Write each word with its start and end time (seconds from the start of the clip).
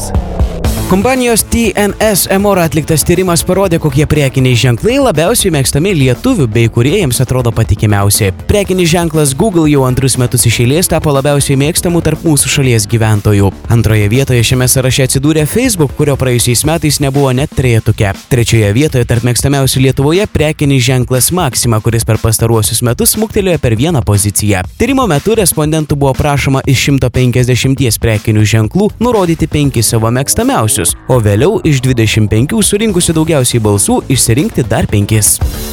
News. 0.00 0.49
Kompanijos 0.90 1.42
TNS 1.42 2.26
Emora 2.30 2.64
atliktas 2.66 3.04
tyrimas 3.06 3.44
parodė, 3.46 3.78
kokie 3.78 4.02
prekiniai 4.10 4.56
ženklai 4.58 4.96
labiausiai 4.98 5.52
mėgstami 5.54 5.92
lietuvių 5.94 6.48
bei 6.50 6.66
kuriejams 6.66 7.20
atrodo 7.22 7.52
patikimiausi. 7.54 8.32
Prekinis 8.48 8.90
ženklas 8.90 9.30
Google 9.38 9.70
jau 9.70 9.84
antrus 9.86 10.16
metus 10.18 10.48
iš 10.50 10.56
eilės 10.64 10.90
tapo 10.90 11.12
labiausiai 11.14 11.54
mėgstamų 11.62 12.00
tarp 12.02 12.24
mūsų 12.26 12.50
šalies 12.56 12.88
gyventojų. 12.90 13.52
Antroje 13.70 14.08
vietoje 14.10 14.48
šiame 14.48 14.66
sąraše 14.66 15.06
atsidūrė 15.06 15.44
Facebook, 15.46 15.94
kurio 15.94 16.16
praėjusiais 16.18 16.64
metais 16.66 16.98
nebuvo 16.98 17.30
net 17.38 17.54
trejetuke. 17.54 18.10
Trečioje 18.34 18.72
vietoje 18.74 19.06
tarp 19.06 19.28
mėgstamiausių 19.30 19.84
Lietuvoje 19.86 20.26
prekinis 20.34 20.82
ženklas 20.88 21.30
Maxima, 21.30 21.78
kuris 21.78 22.02
per 22.02 22.18
pastaruosius 22.18 22.82
metus 22.82 23.14
smuktelėjo 23.14 23.62
per 23.62 23.78
vieną 23.78 24.02
poziciją. 24.02 24.66
Tyrimo 24.82 25.06
metu 25.06 25.38
respondentų 25.38 26.00
buvo 26.02 26.16
prašoma 26.18 26.66
iš 26.66 26.88
150 26.90 28.02
prekinių 28.02 28.42
ženklų 28.56 28.90
nurodyti 28.98 29.46
5 29.54 29.82
savo 29.86 30.10
mėgstamiausius, 30.18 30.79
o 31.08 31.20
vėliau 31.22 31.60
iš 31.66 31.82
25 31.86 32.60
surinkusių 32.66 33.18
daugiausiai 33.20 33.62
balsų 33.64 34.02
išsirinkti 34.16 34.66
dar 34.70 34.88
5. 34.90 35.69